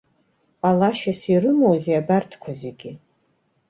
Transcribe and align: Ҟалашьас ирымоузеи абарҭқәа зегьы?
Ҟалашьас 0.59 1.21
ирымоузеи 1.33 1.99
абарҭқәа 2.01 2.51
зегьы? 2.61 2.91